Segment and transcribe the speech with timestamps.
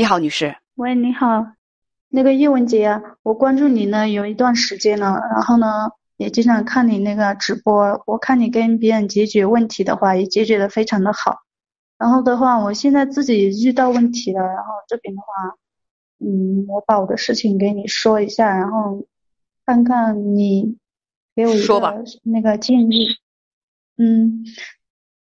[0.00, 0.56] 你好，女士。
[0.76, 1.44] 喂，你好，
[2.08, 11.40] 那个叶文杰啊，我关注你呢有一段时间了，然后呢也经常看你那个直播，我看你跟别人解决问题的话也解决的非常的好。
[11.98, 15.26] 然后的话，我现在自己遇到问题了，然后这边的话，
[16.18, 19.06] 嗯，我把我的事情给你说一下，然后
[19.66, 20.78] 看看你
[21.36, 23.08] 给我一个那个建议。
[23.98, 24.46] 嗯，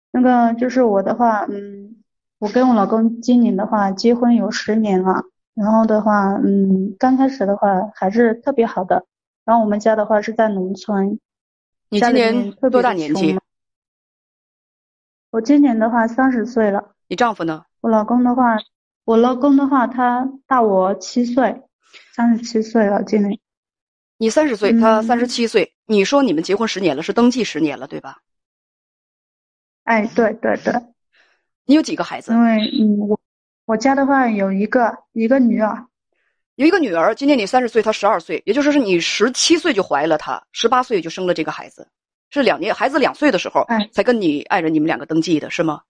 [0.10, 1.98] 那个就是我的话，嗯。
[2.38, 9.05] 我跟我老公今年的话结婚有十年了，然后的话，嗯，刚开始的话还是特别好的。
[9.46, 11.20] 然后我们家的话是在农村，
[11.90, 13.38] 你今年多大年纪？
[15.30, 16.96] 我今年的话三十岁了。
[17.08, 17.66] 你丈夫呢？
[17.82, 18.58] 我老公的话，
[19.04, 21.62] 我老公的话他大我七岁，
[22.14, 23.40] 三十七岁了今年。
[24.18, 25.74] 你三十岁，他三十七岁。
[25.86, 28.20] 你说你们结婚十年了，是登记十年了，对吧？
[29.84, 30.74] 哎，对对对。
[31.66, 32.32] 你有几个孩子？
[32.32, 33.20] 因为嗯，我
[33.66, 35.88] 我家的话有一个一个女儿，
[36.55, 37.16] 有一个女儿。
[37.16, 41.88] 今年你三十岁，她十二岁，也就是说是你十七岁就怀了她，十八岁就生了这个孩子，
[42.30, 45.82] 是两年孩子两岁的时候才跟你爱人你们两个登记的是吗？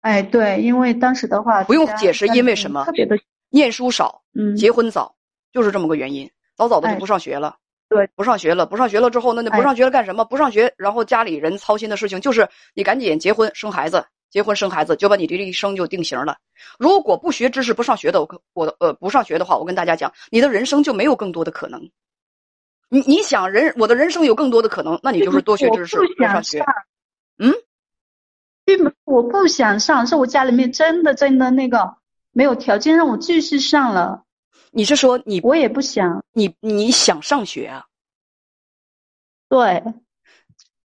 [0.00, 2.84] 哎，对，因为当时的话不用解释，因为什么？
[2.86, 3.18] 特别的
[3.50, 5.14] 念书少，嗯，结婚早，
[5.52, 7.56] 就是这么个原因，早早的就不上学了。
[7.90, 10.24] 对，不上学了，不上学了之后，那那不上学了干什么？
[10.24, 16.38] 不上学，然后家里人操心的事情就是你赶紧结婚生孩子，结婚生孩子就把你这一生就定型了。
[16.78, 21.90] 如果不学知识不上学的，我我呃不上学的话，我跟大家讲，你的人生就没有更多的可能。
[22.88, 26.64] 你你想人我的人生有更多的可能，那你就是多学知识多上学。
[27.38, 27.52] 嗯，
[28.64, 31.96] 并不我不想上，是我家里面真的真的那个
[32.30, 34.22] 没有条件让我继续上了。
[34.72, 37.86] 你是说你我也不想你你想上学啊？
[39.48, 39.82] 对，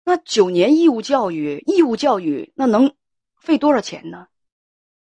[0.04, 2.92] 那九年义务教育，义务教育那能
[3.40, 4.26] 费多少钱呢？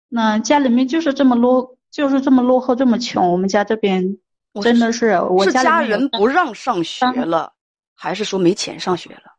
[0.09, 3.31] 那家里面就是这么落，就是这么落后，这么穷。
[3.31, 4.17] 我们家这边
[4.61, 7.53] 真的是我是家人不让上学了，
[7.95, 9.37] 还是说没钱上学了？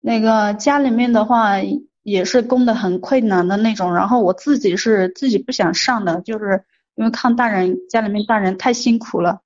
[0.00, 1.56] 那个家里面的话
[2.02, 6.64] 也是供的很困难的那种，然后我自己是自己不想上的，就是。
[6.98, 9.40] 因为看大人家里面大人太辛苦了，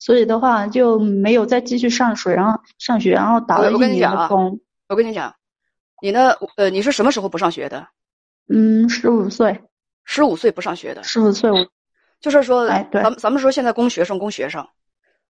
[0.00, 4.58] 所以的话就没有再继续上学，然后上学，然后打了一年的工。
[4.88, 5.32] 我跟你讲，
[6.02, 6.32] 你呢？
[6.56, 7.86] 呃，你是什么时候不上学的？
[8.48, 9.62] 嗯，十五岁。
[10.04, 11.04] 十五岁不上学的。
[11.04, 11.64] 十五岁，我
[12.20, 14.66] 就是说，哎，对，咱们咱们说现在供学生，供学生，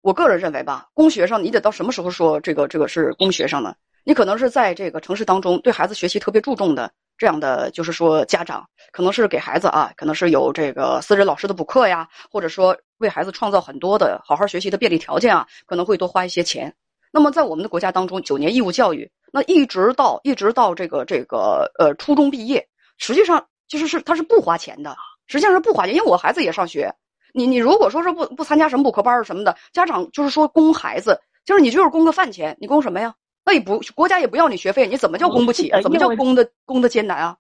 [0.01, 3.73] 我个人认为吧，供学生你得到什么时候说这个这个是供学生呢？
[4.03, 6.91] 你可能是在这个城市当中对孩子学习特别注重的。
[7.21, 16.75] 这样的就是说，家长可能是给孩子啊，可能是有这个私人老师的补课呀，或者说为孩子创造很多的好好学习的便利条件啊，可能会多花一些钱。
[17.13, 22.67] 那么在我们的国家当中，九年义务教育，那一直到一直到这个这个呃初中毕业，
[22.97, 25.95] 实际上其实是他是不花钱的，实际上是不花钱。
[25.95, 26.91] 因为我孩子也上学，
[27.35, 33.15] 你你如果说是不不参加什么补课班什么的，家长就是说供孩子，就是你就是供个饭钱，你供什么呀？
[33.45, 35.81] 那也不，国家也不要你学费，你怎么叫供不起啊？
[35.81, 37.37] 怎么叫供的供的艰难啊？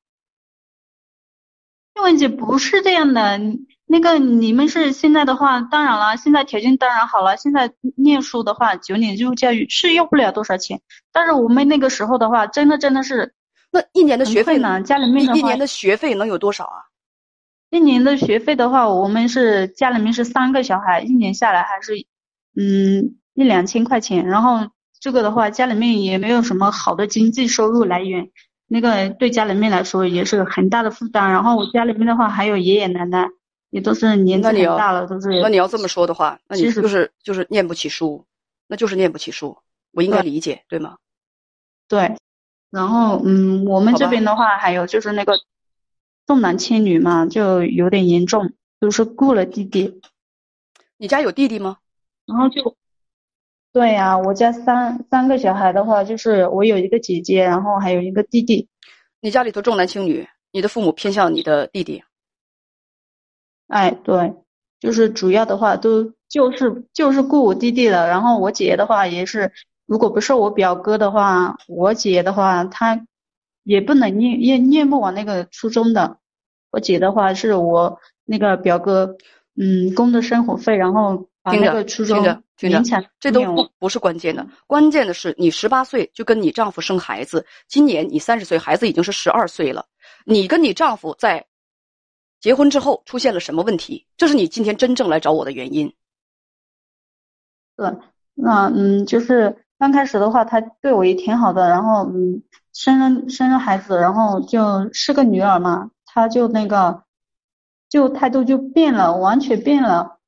[1.96, 3.38] 叶文姐不是这样的，
[3.84, 7.36] 那个你们是现在的话，当然了，现在条件当然好了。
[7.36, 10.80] 现在念书的话，九年义务教育是要不了多少钱，
[11.12, 13.34] 但是我们那个时候的话，真的真的是，
[13.70, 14.80] 那一年的学费呢？
[14.80, 16.88] 家里面一年的学费能有多少啊？
[17.68, 21.94] 一年的学费的话，我们是家里面是三个小孩，一年下来还是
[22.56, 24.70] 嗯一两千块钱，然后。
[25.00, 28.30] 这个的话，家里面也没有什么好的经济收入来源，
[28.68, 31.32] 那个对家里面来说也是很大的负担。
[31.32, 33.26] 然后我家里面的话，还有爷爷奶奶，
[33.70, 35.40] 也都是年纪很大了，都是。
[35.40, 38.26] 那你要这么说的话，那你就是就是念不起书，
[38.68, 39.56] 那就是念不起书。
[39.92, 40.98] 我应该理解对吗？
[41.88, 42.16] 对。
[42.70, 45.32] 然后嗯，我们这边的话，还有就是那个
[46.26, 48.52] 重男轻女嘛，就有点严重，
[48.82, 50.00] 就是雇了弟弟。
[50.98, 51.78] 你家有弟弟吗？
[52.26, 52.76] 然后就。
[53.72, 58.68] 对呀，我家三三个小孩的话，就是我有一个姐姐，然后还有一个弟弟。
[59.20, 62.02] 你家里头重男轻女，你的父母偏向你的弟弟。
[63.68, 64.34] 哎，对，
[64.80, 68.08] 就是主要的话都就是就是顾我弟弟了。
[68.08, 69.52] 然后我姐的话也是，
[69.86, 73.06] 如果不是我表哥的话，我姐的话她
[73.62, 76.18] 也不能念念念不完那个初中的。
[76.72, 79.16] 我姐的话是我那个表哥，
[79.56, 82.22] 嗯，供的生活费，然后把那个初中
[82.58, 89.86] 勉强这都不不是关键的，关键的是你十八岁就跟你丈夫生孩子，今年你三十岁，孩子已经是十二岁了，
[90.24, 91.46] 你跟你丈夫在
[92.40, 94.06] 结婚之后出现了什么问题？
[94.16, 95.92] 这是你今天真正来找我的原因。
[97.76, 97.90] 对，
[98.34, 102.42] 那嗯，就是刚开始的话，他对我也挺好的，然后嗯，
[102.74, 105.90] 生了生了孩子，然后就是个女儿嘛。
[106.12, 107.04] 他就那个，
[107.88, 110.18] 就态度就变了，完全变了。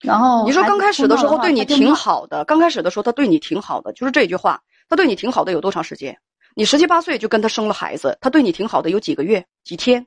[0.00, 6.18] 然后你说刚开始的时候对你挺好的，刚开始的时候他对你挺好的，就是这句话，他对你挺好的有多长时间？
[6.54, 10.06] 你十七八岁就跟他生了孩子，他对你挺好的有几个月、几天？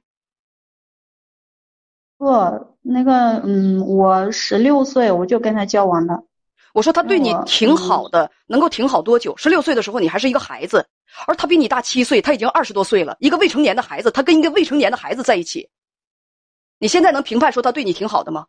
[2.17, 2.27] 不，
[2.81, 6.23] 那个，嗯，我十六岁我就跟他交往了。
[6.73, 9.37] 我说他对你挺好的，能够挺好多久？
[9.37, 10.87] 十六岁的时候你还是一个孩子。
[11.27, 13.15] 而他比你大七岁，他已经二十多岁了。
[13.19, 15.69] 一个未成年的孩子，他跟一个未成年的孩子在一起，
[16.79, 18.47] 你现在能评判说他对你挺好的吗？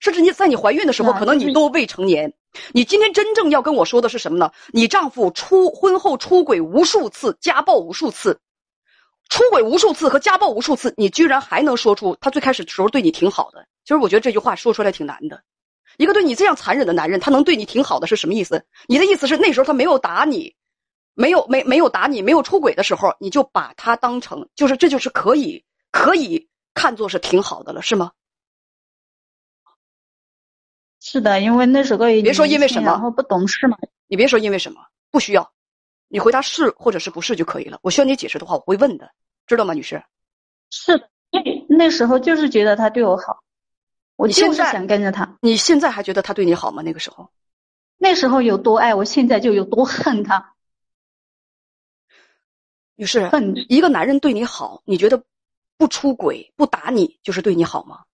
[0.00, 2.32] 甚至你在你怀孕的时候，可能你都未成年。
[2.72, 4.50] 你今天真正要跟我说的是什么呢？
[4.72, 8.40] 你丈夫出婚后出轨无数次，家暴无数次，
[9.28, 13.64] 出轨无数次和家暴无数次，你居然还能说出他最开始的时候对你挺好的？
[13.84, 15.40] 其实我觉得这句话说出来挺难的。
[15.96, 18.64] 一个对你这样残忍的男人，他能对你挺好的是什么意思？
[18.88, 20.54] 你的意思是那时候他没有打你？
[21.14, 25.62] 没有没没有打你，没有出轨的时候，你就把他当成就是这就是可以
[25.92, 28.10] 可以看作是挺好的了，是吗？
[31.00, 33.76] 是的，因为那时候也别说因为什么，然后不懂事嘛。
[34.06, 34.80] 你别说因为什么，
[35.10, 35.50] 不需要，
[36.08, 37.78] 你回答是或者是不是就可以了。
[37.82, 39.10] 我需要你解释的话，我会问的，
[39.46, 40.02] 知道吗，女士？
[40.70, 43.42] 是的，那那时候就是觉得他对我好，
[44.16, 45.38] 我就是想跟着他。
[45.40, 46.82] 你现在还觉得他对你好吗？
[46.82, 47.30] 那个时候，
[47.96, 50.54] 那时候有多爱，我现在就有多恨他。
[52.96, 53.30] 女士，
[53.70, 55.22] 一个男人对你好，你觉得
[55.78, 58.04] 不出轨不打你就是对你好吗？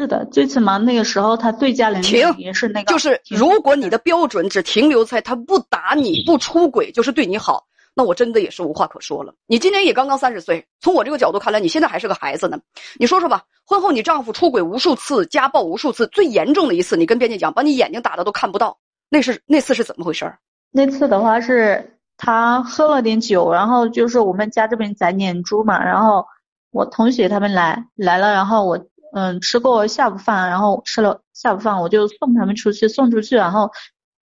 [0.00, 2.02] 是的，最起码那个时候他对家人
[2.38, 2.90] 也是那个。
[2.90, 7.62] 就是如果你的标准只停留在他不打你不出轨就是对你好，
[7.94, 9.34] 那我真的也是无话可说了。
[9.46, 12.58] 你今年也刚刚三十岁，从我这个角度看来，你现在还是个孩子呢。
[12.98, 18.78] 你说说吧，婚后你丈夫出轨无数次，家暴无数次，最严重的一次，你跟编辑讲，把你眼睛打的都看不到。
[19.10, 20.38] 那是那次是怎么回事儿？
[20.72, 26.24] 那次的话是他喝了点酒，然后就是我们家这边宰年猪嘛，然后
[26.70, 28.78] 我同学他们来来了，然后我
[29.12, 33.70] 嗯吃过下午饭，然后吃了下午饭，我就送他们出去，送出去，然后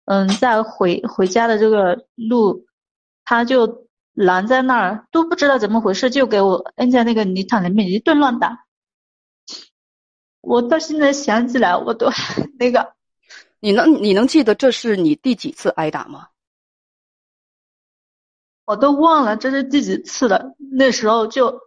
[0.06, 2.66] 嗯在回回家的这个路，
[3.24, 8.66] 他就拦在那儿，都不知道怎么回事，就给我摁在那个泥塘里面一顿乱打，
[10.42, 12.10] 我到现在想起来我都
[12.60, 12.94] 那个。
[13.63, 16.30] 你能你能记得这是你第几次挨打吗？
[18.66, 20.56] 我都忘了这是第几次了。
[20.72, 21.60] 那时候就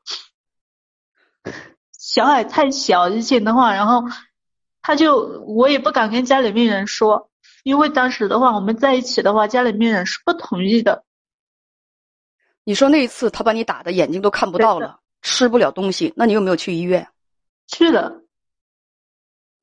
[2.05, 4.03] 小海太小，以前的话，然后
[4.83, 7.31] 他就我也不敢跟家里面人说，
[7.63, 11.03] 因为当时的话我们在一起的话，家里面人是不同意的。
[12.63, 17.09] 你说那一次他把你打的眼睛都看不到了，吃不了东西，那你有没有去医院？
[17.69, 18.21] 去了。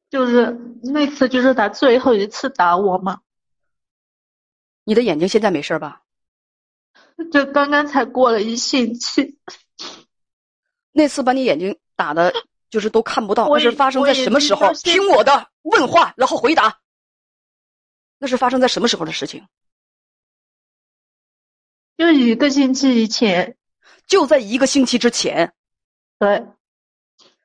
[0.09, 3.19] 就是那次，就是他最后一次打我嘛。
[4.83, 6.01] 你的眼睛现在没事吧？
[7.31, 9.37] 就刚刚才过了一星期。
[10.91, 12.33] 那次把你眼睛打的，
[12.71, 13.47] 就是都看不到。
[13.47, 14.73] 那是发生在什么时候？
[14.73, 16.79] 听我的问话，然后回答。
[18.17, 19.45] 那是发生在什么时候的事情？
[21.97, 23.55] 就一个星期以前。
[24.07, 25.53] 就在一个星期之前。
[26.17, 26.43] 对。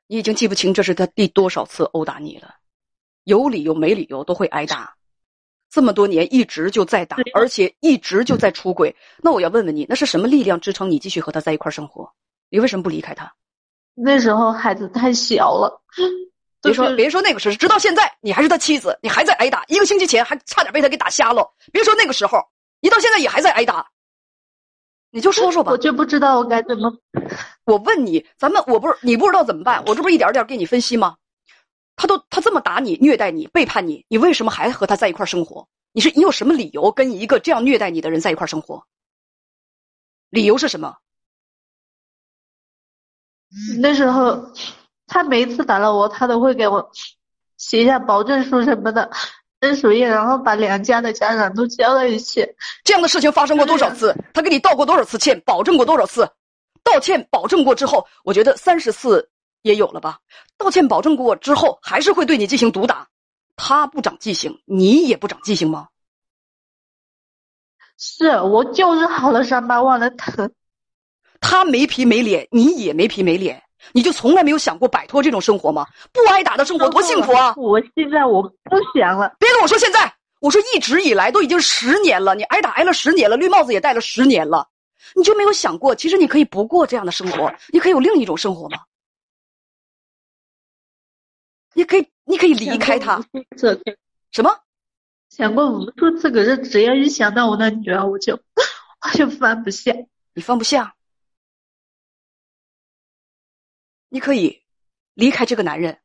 [0.06, 2.54] 你已经记不清这是他第多少次殴打你了，
[3.24, 4.96] 有理由没理由都会挨打，
[5.68, 8.96] 这么多年一直就在打，而且一直就在出轨。
[9.18, 12.12] 那我要问问你，那是什么力量支撑你继续和他在一块生活？
[12.48, 13.34] 你为什么不离开他？
[13.98, 15.82] 那时候孩子太小了。
[16.62, 19.64] 别说别说那个时候，直到现在你还是他妻子，你还在挨打。
[19.68, 21.48] 一个星期前还差点被他给打瞎了。
[21.72, 22.38] 别说那个时候，
[22.80, 23.88] 你到现在也还在挨打。
[25.10, 26.92] 你就说说吧，我就不知道我该怎么。
[27.64, 29.82] 我问你，咱们我不是你不知道怎么办？
[29.86, 31.16] 我这不是一点点给你分析吗？
[31.94, 35.66] 他都他这么打你、虐待你、背叛你，你为什么还和他在一块生活？
[35.92, 38.84] 你是你有什么理由跟一个这样虐待你的人在一块生活？
[40.28, 40.96] 理由是什么？
[43.80, 44.52] 那时候
[45.06, 46.90] 他每一次打了我，他都会给我
[47.56, 49.10] 写一下保证书什么的。
[49.58, 52.46] 认输液，然后把两家的家长都叫到一起。
[52.84, 54.14] 这样的事情发生过多少次？
[54.34, 55.40] 他给你道过多少次歉？
[55.46, 56.30] 保证过多少次？
[56.84, 59.30] 道歉保证过之后，我觉得三十次
[59.62, 60.18] 也有了吧。
[60.58, 63.08] 道歉保证过之后，还是会对你进行毒打。
[63.56, 65.88] 他不长记性，你也不长记性吗？
[67.96, 70.52] 是我就是好了伤疤忘了疼。
[71.40, 73.62] 他没皮没脸，你也没皮没脸，
[73.92, 75.86] 你就从来没有想过摆脱这种生活吗？
[76.12, 77.54] 不挨打的生活多幸福啊！
[77.56, 79.34] 我现在我不想了。
[79.38, 84.68] 别跟我说现在，我说一直以来都已经十年了，你挨打挨了十年了，绿帽子也戴了十年了，
[85.14, 88.78] 你就没有想过，其实你可以不过这样的生活，你可以有另一种生活吗？
[91.74, 93.22] 你可以，你可以离开他。
[93.56, 93.78] 这
[94.32, 94.50] 什么？
[95.28, 98.32] 想过无数次，可是只要一想到我那女儿，我就
[99.04, 99.92] 我就放不下。
[100.32, 100.94] 你放不下？
[104.08, 104.62] 你可以
[105.14, 106.00] 离开这个男人，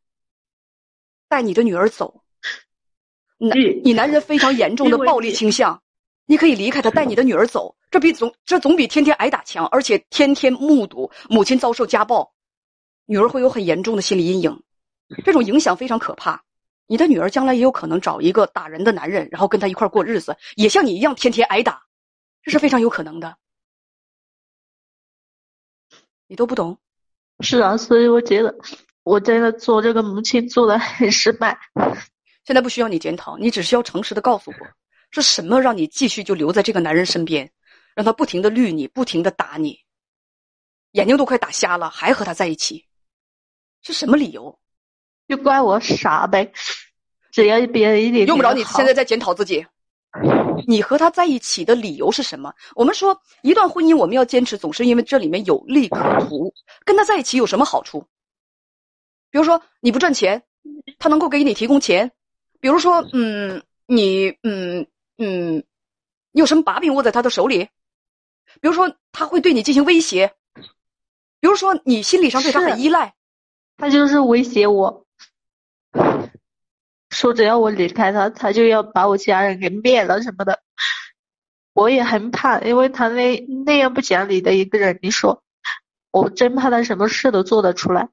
[1.27, 2.24] 带你的女儿走。
[3.38, 5.81] 男，你男人非常严重的暴力倾向，
[6.25, 7.75] 你可以离开他，带你的女儿走。
[7.89, 12.34] 这比总这总比天天挨打强，而且天天目睹母亲遭受家暴，
[13.05, 14.63] 女儿会有很严重的心理阴影。
[15.25, 16.43] 这种影响非常可怕，
[16.88, 21.86] 你的女儿将来也有可能找一个打人的男人，然后跟他一块过日子，也像你一样天天挨打，
[22.43, 23.38] 这是非常有可能的。
[26.27, 26.77] 你都不懂？
[27.41, 28.55] 是啊，所以我觉得
[29.03, 31.57] 我真的做这个母亲做的很失败。
[32.45, 34.67] 现在不需要你检讨，你只需要诚实的告诉我，
[35.12, 37.51] 是什么让你继续就留在这个男人身边，
[37.95, 39.79] 让他不停的绿你，不停的打你，
[40.91, 42.86] 眼睛都快打瞎了，还和他在一起，
[43.81, 44.60] 是什么理由？
[45.27, 46.51] 就怪我傻呗，
[47.31, 49.65] 只要别人一点用不着你现在在检讨自己。
[50.68, 52.53] 你和他在一起的理由是什么？
[52.75, 56.53] 我们说一段婚姻我们要坚持，总是因为这里面有利可图。
[56.84, 58.06] 跟他在一起有什么好处？
[59.30, 60.44] 比如说你不赚钱，
[61.00, 62.12] 他能够给你提供钱。
[62.60, 64.86] 比如说，嗯，你，嗯
[65.18, 65.63] 嗯，
[66.32, 67.70] 你有什么把柄握在他的手里？
[68.60, 70.36] 比如说他会对你进行威胁。
[71.39, 73.15] 比如说你心理上对他很依赖，
[73.77, 75.06] 他就是威胁我。
[77.22, 80.63] 说只要我离开他，他就要把我家人给灭了什么的。
[81.72, 85.44] 我也很怕，因为他那那样不讲理的一个人，你说，
[86.10, 88.10] 我真怕他什么事都做得出来。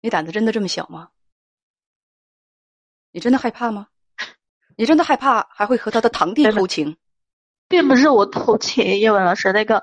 [0.00, 1.08] 你胆子真的这么小吗？
[3.12, 3.88] 你真的害怕吗？
[4.76, 6.96] 你真的害怕还会和他的堂弟偷情？
[7.68, 9.82] 并不是我偷情，叶文老师，那个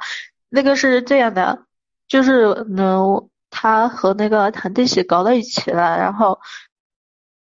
[0.49, 1.67] 那个是这样的，
[2.07, 6.41] 就是嗯，他和那个堂弟媳搞到一起了，然后。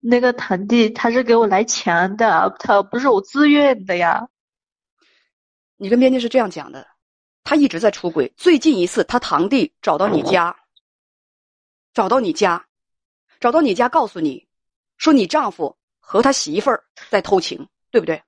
[0.01, 4.29] 那个堂弟他是给我来钱的，他不是我自愿的呀。
[5.75, 6.87] 你跟编辑是这样讲的，
[7.43, 8.33] 他一直在出轨。
[8.37, 10.55] 最近一次，他堂弟找到你家，
[11.93, 12.65] 找到你家，
[13.39, 14.47] 找到你家，告诉你，
[14.97, 18.23] 说你丈夫和他媳妇儿在偷情，对不对？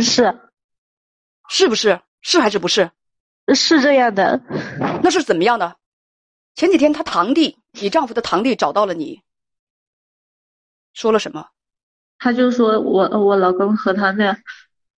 [0.00, 0.50] 是，
[1.48, 2.00] 是不是？
[2.22, 2.90] 是还是不是？
[3.54, 4.40] 是这样的。
[5.02, 5.76] 那是怎么样的？
[6.54, 7.58] 前几天他堂弟。
[7.80, 9.22] 你丈夫的堂弟找到了你，
[10.92, 11.48] 说了什么？
[12.18, 14.36] 他就说我我老公和他那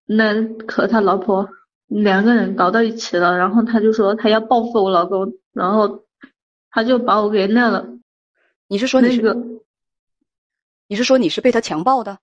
[0.04, 0.34] 那
[0.66, 1.48] 和他老婆
[1.86, 6.06] 两个人搞到一起了，然后他就说他要报复我老公，然后
[6.70, 7.88] 他就把我给那了。
[8.68, 9.34] 你是说你是？
[10.86, 12.18] 你是说你是被他强暴的？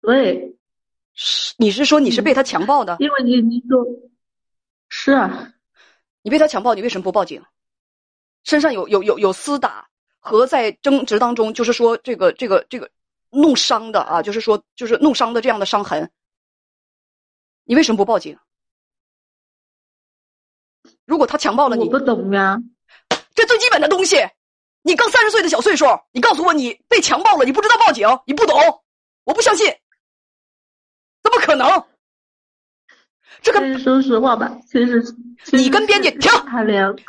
[0.00, 0.56] 对，
[1.12, 2.96] 是你是说你是被他强暴的？
[3.00, 3.84] 因为你你说
[4.88, 5.52] 是啊，
[6.22, 7.42] 你被他强暴，你为什么不报警？
[8.44, 9.88] 身上有有有有厮打
[10.20, 12.88] 和在争执当中，就是说这个这个这个
[13.30, 16.10] 弄伤的啊，就是说就是弄伤的这样的伤痕，
[17.64, 18.38] 你为什么不报警？
[21.04, 22.58] 如果他强暴了你，我不懂呀。
[23.34, 24.16] 这最基本的东西，
[24.82, 28.58] 你刚三十岁的小岁数，你告诉我你被强暴了，你不知道报警，你不懂，
[29.24, 29.66] 我不相信，
[31.22, 31.66] 怎么可能？
[33.42, 35.02] 这个说实话吧，其实
[35.52, 36.30] 你跟编辑停，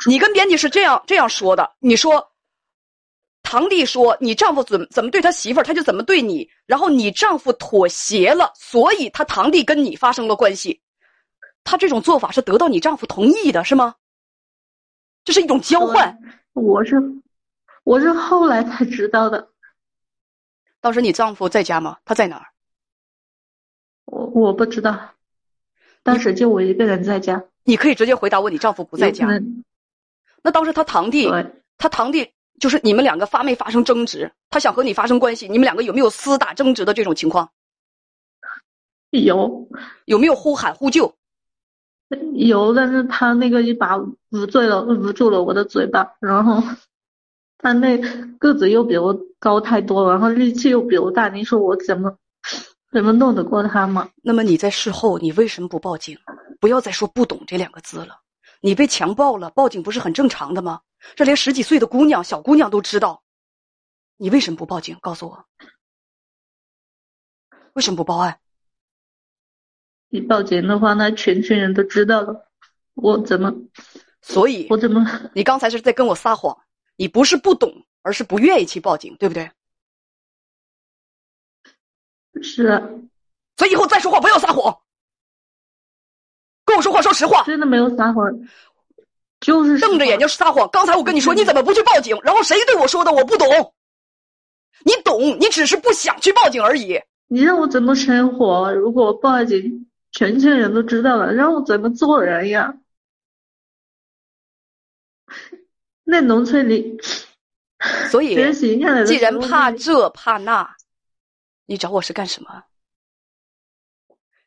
[0.06, 1.72] 你跟编辑是这样这样说的。
[1.78, 2.32] 你说，
[3.42, 6.50] 堂弟说你丈夫怎怎么对他媳妇儿，他就怎么对你。
[6.66, 10.80] 然后你丈夫妥协了，所以他堂弟跟你发生了关系。
[11.64, 13.94] 他这种做法是得到你丈夫同意的，是吗？
[15.24, 16.16] 这是一种交换。
[16.52, 17.02] 我是
[17.84, 19.48] 我是后来才知道的。
[20.80, 21.98] 当时你丈夫在家吗？
[22.04, 22.46] 他在哪儿？
[24.04, 25.15] 我我不知道。
[26.06, 29.26] 当时就我一个人在家，你可以直接回答我，你丈夫不在家。
[30.40, 31.28] 那当时他堂弟，
[31.78, 34.30] 他堂弟就是你们两个发没发生争执？
[34.48, 37.50] 他想和你发生关系，你们两个有没有厮打争执的这种情况？
[39.10, 39.68] 有，
[40.04, 41.12] 有没有呼喊呼救？
[42.34, 46.62] 有，但是他那个一把捂醉了，捂住了我的嘴巴，然后
[47.58, 47.98] 他那
[48.38, 52.16] 个子又比我高太多，然后力气又比我大，你说我怎么？
[52.96, 54.08] 怎么弄得过他吗？
[54.22, 56.18] 那么你在事后你为什么不报警？
[56.58, 58.22] 不要再说不懂这两个字了。
[58.62, 60.80] 你被强暴了，报警不是很正常的吗？
[61.14, 63.22] 这连十几岁的姑娘、小姑娘都知道。
[64.16, 64.96] 你为什么不报警？
[65.02, 65.44] 告诉我。
[67.74, 68.40] 为什么不报案？
[70.08, 72.48] 你报警的话，那全村人都知道了，
[72.94, 73.52] 我怎么？
[74.22, 75.04] 所以，我怎么？
[75.34, 76.56] 你刚才是在跟我撒谎，
[76.96, 79.50] 你不是不懂，而是不愿意去报警，对不对？
[82.42, 82.82] 是啊。
[83.56, 84.78] 所以以后再说话不要撒谎，
[86.64, 87.42] 跟我说话说实话。
[87.44, 88.30] 真的没有撒谎，
[89.40, 90.68] 就是瞪着眼睛撒谎。
[90.70, 92.18] 刚才我跟你说，你怎么不去报警？
[92.22, 93.12] 然后谁对我说的？
[93.12, 93.48] 我不懂。
[94.84, 97.00] 你懂，你只是不想去报警而已。
[97.28, 98.72] 你让我怎么生活？
[98.74, 102.74] 如果我报警，全村人都知道了，让我怎么做人呀？
[106.04, 107.00] 那农村里，
[108.10, 108.52] 所以
[109.06, 110.75] 既然怕这怕那，
[111.66, 112.64] 你找我是干什么？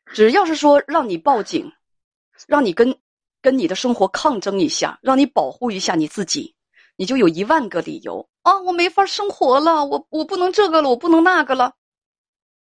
[0.06, 1.70] 只要是说让你报警，
[2.48, 2.98] 让你跟
[3.42, 6.56] 跟你的生活抗争一下，让你保护一下你自己，
[6.96, 8.58] 你就有一万个理由啊！
[8.62, 11.74] 我没法生活了，我我不能这个了，我不能那个了。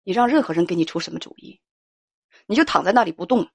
[0.04, 1.60] 你让任何人给你出什么主意，
[2.46, 3.50] 你就躺在那里不动，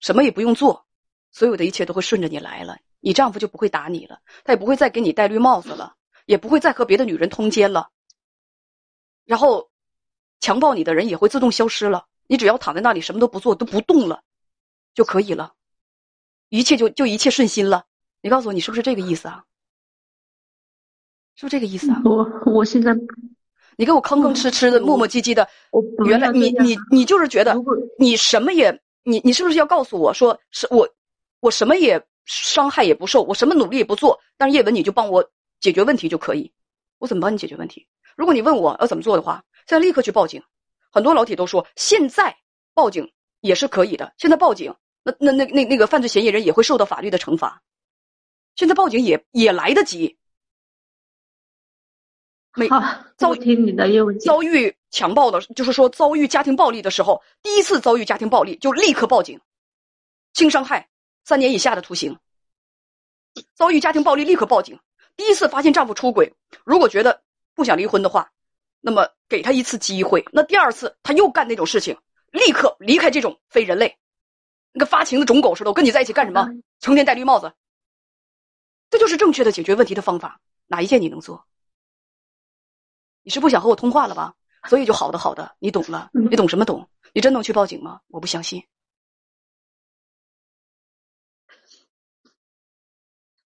[0.00, 0.86] 什么也不用做，
[1.32, 2.78] 所有的一切都会顺着你来了。
[3.00, 5.96] 你丈夫就不会打你了，他也不会再给你戴绿帽子了，
[6.26, 7.88] 也不会再和别的女人通奸了。
[9.24, 9.69] 然后，
[10.40, 12.06] 强暴你的人也会自动消失了。
[12.26, 14.22] 你只要躺在那里什么都不做都不动了，
[14.94, 15.52] 就可以了，
[16.48, 17.84] 一切就就一切顺心了。
[18.22, 19.44] 你告诉我，你是不是这个意思啊？
[21.34, 22.00] 是不是这个意思啊？
[22.04, 22.94] 我我现在，
[23.76, 25.48] 你给我吭吭哧哧的磨磨唧唧的，
[26.06, 27.56] 原来你你你就是觉得
[27.98, 30.88] 你什么也你你是不是要告诉我说是我
[31.40, 35.28] 我什么也伤害也不受，我什么努力也不做，但是叶文你就帮我
[35.60, 36.52] 解决问题就可以？
[36.98, 37.88] 我怎么帮你解决问题？
[38.16, 40.42] 如果你问我要怎么做的话，现在立刻去报警。
[40.90, 42.36] 很多老铁都说，现在
[42.74, 43.08] 报警
[43.38, 44.12] 也是可以的。
[44.18, 44.74] 现在报警，
[45.04, 47.62] 那那那那那个犯罪嫌疑人也会受到法律的惩罚。
[48.56, 50.18] 现在报警也也来得及。
[52.56, 52.68] 每
[53.16, 53.86] 遭听你的
[54.18, 59.40] 遭遇强暴的，就是说遭遇家庭暴力的时候，第一次遭遇家庭暴力就立刻报警，
[60.32, 60.88] 轻伤害
[61.22, 62.18] 三年以下的徒刑。
[63.54, 64.76] 遭遇家庭暴力立刻报警。
[65.14, 67.22] 第一次发现丈夫出轨，如果觉得
[67.54, 68.32] 不想离婚的话。
[68.80, 71.96] 那么给他一次机会，那第二次他又干那种事情，
[72.30, 73.98] 立刻离开这种非人类，
[74.72, 76.48] 那个发情的种狗似的，我跟你在一起干什么？
[76.80, 77.52] 成天戴绿帽子，
[78.88, 80.40] 这就是正确的解决问题的方法。
[80.66, 81.44] 哪一件你能做？
[83.22, 84.34] 你是不想和我通话了吧？
[84.68, 86.10] 所以就好的好的，你懂了？
[86.12, 86.88] 你懂什么懂？
[87.12, 88.00] 你真能去报警吗？
[88.08, 88.62] 我不相信。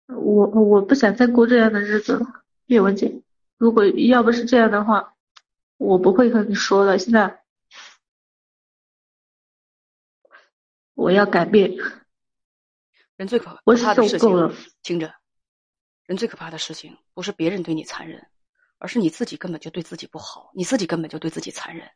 [0.06, 2.26] 我我不想再过这样的日子了，
[2.66, 3.22] 叶文姐。
[3.62, 5.14] 如果要不是这样的话，
[5.76, 6.98] 我不会和你说的。
[6.98, 7.44] 现在
[10.94, 11.72] 我要改变。
[13.14, 14.28] 人最可怕的事情，
[14.82, 15.14] 听着，
[16.06, 18.26] 人最可怕的事情不是别人对你残忍，
[18.78, 21.88] 而是你自己根本就对自己不好，你自己根本就对自己残忍。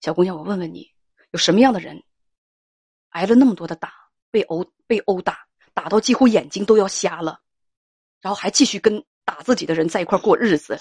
[0.00, 0.92] 小姑娘，我问问你，
[1.30, 2.02] 有什么样的人
[3.10, 3.92] 挨了那么多的打，
[4.32, 7.40] 被殴被殴打，打到几乎眼睛都要瞎了，
[8.20, 9.06] 然后还继续跟？
[9.30, 10.76] 打自己的人在一块过日子，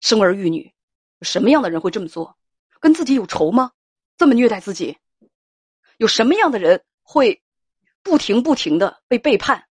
[0.00, 0.74] 生儿育女，
[1.20, 2.36] 什么样的人会这么做？
[2.80, 3.70] 跟自己有仇吗？
[4.18, 4.98] 这么虐待自己？
[5.98, 7.40] 有什么样的人会
[8.02, 9.68] 不停不停的被背叛？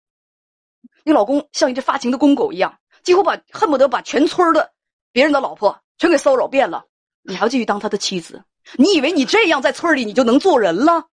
[1.05, 4.73] 你老公像一只发情的公狗一样，几乎把恨不得把全村的
[5.13, 6.87] 别人的老婆全给骚扰遍了，
[7.21, 8.43] 你还要继续当他的妻子？
[8.79, 11.09] 你以为你这样在村里你就能做人了？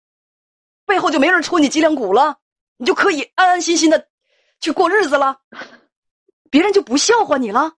[0.86, 2.38] 背后就没人戳你脊梁骨了？
[2.78, 4.08] 你就可以安安心心的
[4.62, 5.42] 去过日子了？
[6.52, 7.74] 别人就不笑话你了。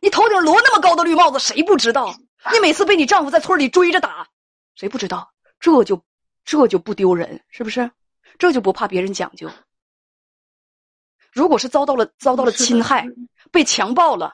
[0.00, 2.16] 你头顶摞那么高的绿帽子，谁不知道？
[2.52, 4.28] 你每次被你丈夫在村里追着打，
[4.76, 5.34] 谁不知道？
[5.58, 6.02] 这就
[6.44, 7.90] 这就不丢人，是不是？
[8.38, 9.50] 这就不怕别人讲究？
[11.32, 13.06] 如果是遭到了遭到了侵害，
[13.50, 14.32] 被强暴了，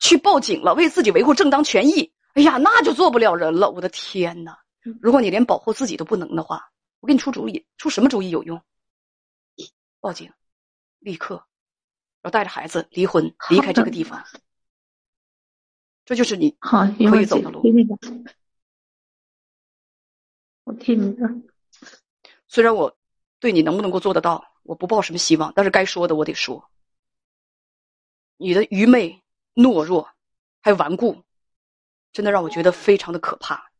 [0.00, 3.70] 去报警了，为自己维护正当权益，哎呀，那就做不了人了。
[3.70, 4.58] 我的天哪！
[5.00, 6.68] 如果你连保护自己都不能的话，
[7.00, 8.60] 我给你出主意，出什么主意有用？
[10.00, 10.32] 报警。
[11.04, 11.46] 立刻，
[12.22, 14.24] 要带着孩子离婚，离开这个地方。
[16.06, 17.62] 这就是你可以走的路。
[20.64, 21.28] 我听你的。
[22.48, 22.96] 虽然我
[23.38, 26.70] 对你能不能够做得到，我不抱什么希望，但是该说的我得说。
[28.38, 29.22] 你的愚昧、
[29.54, 30.08] 懦弱，
[30.62, 31.22] 还有顽固，
[32.12, 33.70] 真的让我觉得非常的可怕。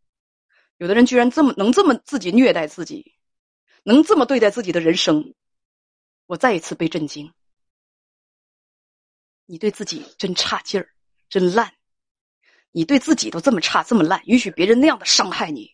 [0.76, 3.14] 有的人居然这么能这么自己虐待自己，
[3.82, 5.34] 能这么对待自己的人生。
[6.26, 7.32] 我再一次被震惊，
[9.46, 10.88] 你对自己真差劲儿，
[11.28, 11.72] 真烂，
[12.72, 15.70] 你对自己都这么差这么烂，允许别人那样的伤害你、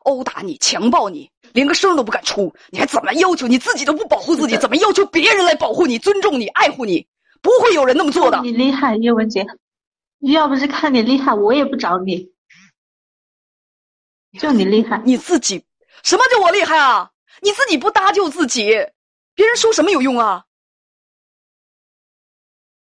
[0.00, 4.58] 殴打你、强暴你，连个声都不敢出，你还怎么要求你自己都不保护自己？
[4.58, 7.08] 怎么要求别人来保护你、尊重你、爱护你？
[7.40, 8.40] 不会有人那么做的。
[8.42, 9.46] 你厉害，叶文杰，
[10.20, 12.30] 要不是看你厉害，我也不找你。
[14.38, 15.64] 就你厉害，你自己
[16.02, 17.10] 什么叫我厉害啊？
[17.40, 18.74] 你自己不搭救自己，
[19.34, 20.46] 别人说什么有用啊？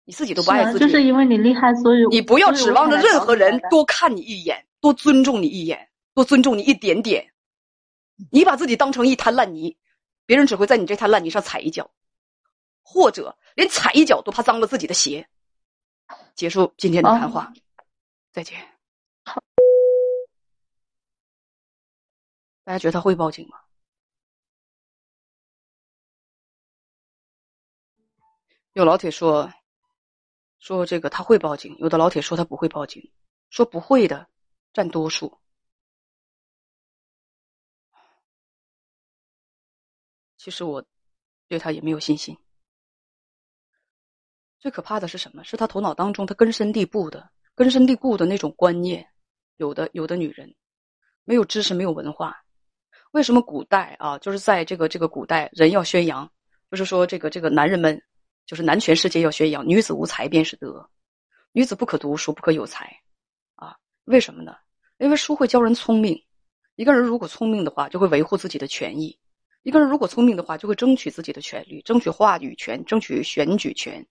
[0.04, 7.32] 你自己都不爱自己，就是因为你厉害，所以你不要指望着任何人多看你一眼，多尊重你一眼，多尊重你一点点。
[8.32, 9.78] 你把自己当成一滩烂泥，
[10.26, 11.90] 别人只会在你这滩烂泥上踩一脚，
[12.82, 15.28] 或者连踩一脚都怕脏了自己的鞋。
[16.36, 17.54] 结束今天的谈话，
[18.34, 18.60] 再见。
[22.64, 23.58] 大家觉得他会报警吗？
[28.74, 29.52] 有老铁说，
[30.60, 33.12] 说这个他会报警；有的老铁说他不会报警，
[33.50, 34.28] 说不会的
[34.72, 35.38] 占多数。
[40.38, 40.84] 其实我
[41.48, 42.38] 对他也没有信心。
[44.60, 45.44] 最可怕的是什么？
[45.44, 49.08] 是他头脑当中他根深蒂固的、根深蒂固的那种观念。
[49.58, 50.56] 有的有的女人
[51.24, 52.36] 没有知识、没有文化。
[53.12, 56.32] 为什么古代啊，就是在这个这个古代，人要宣扬，
[56.72, 58.02] 就是说这个这个男人们，
[58.52, 60.86] 就是男权世界要宣扬，女子无才便是德，
[61.54, 63.00] 女子不可读书，不可有才，
[63.56, 64.58] 啊，为什么呢？
[64.98, 66.22] 因为书会教人聪明，
[66.76, 69.18] 一个人如果聪明的话，就会维护自己的权益；
[69.64, 74.06] 一个人如果聪明的话，就会争取自己的权利，争取话语权，争取选举权，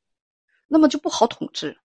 [0.67, 1.79] 那么就不好统治。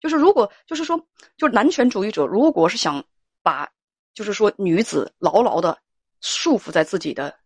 [0.00, 0.96] 就是如果就是说，
[1.36, 3.04] 就是男权主义者，如果是想
[3.42, 3.70] 把，
[4.14, 5.78] 就是说女子牢牢的。
[6.22, 7.38] 束缚在自己的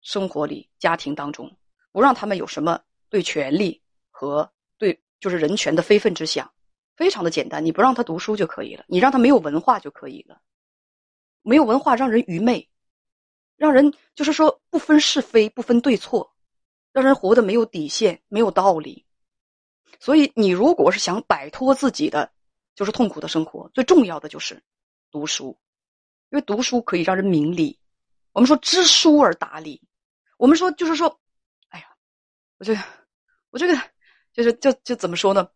[0.00, 1.50] 生活里、家庭当中，
[1.90, 2.80] 不让他们有什么
[3.14, 6.52] 对权力和对就是人权的非分之想，
[6.96, 7.64] 非常的简单。
[7.64, 10.40] 你不让他读书就可以了，你让他没有文化就可以了。
[11.42, 12.68] 没有文化让人愚昧，
[13.54, 16.34] 让人就是说不分是非、不分对错，
[16.90, 19.06] 让人活得没有底线、没有道理。
[20.00, 22.32] 所以，你如果是想摆脱自己的
[22.74, 24.60] 就是痛苦的生活，最重要的就是
[25.12, 25.56] 读书，
[26.30, 27.78] 因为读书可以让人明理。
[28.32, 29.80] 我们说知书而达理，
[30.36, 31.20] 我们说就是说，
[31.68, 31.86] 哎呀，
[32.58, 32.76] 我这，
[33.54, 33.74] 我这个
[34.32, 35.48] 就是就就怎么说呢？